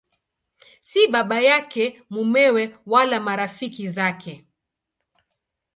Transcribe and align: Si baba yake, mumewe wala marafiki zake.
Si 0.89 0.99
baba 1.13 1.39
yake, 1.41 1.83
mumewe 2.09 2.77
wala 2.85 3.19
marafiki 3.19 3.87
zake. 3.87 4.47